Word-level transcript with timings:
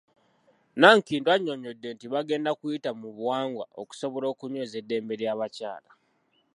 Nankindu 0.79 1.29
annyonnyodde 1.35 1.87
nti 1.95 2.05
bagenda 2.13 2.51
kuyita 2.59 2.89
mu 2.99 3.07
buwangwa 3.17 3.65
okusobola 3.81 4.25
okunyweza 4.33 4.75
eddembe 4.81 5.13
ly'abakyala. 5.21 5.89